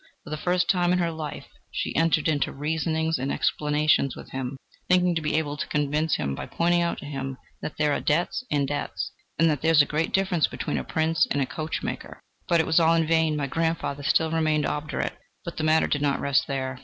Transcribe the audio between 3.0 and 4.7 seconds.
and explanations with him,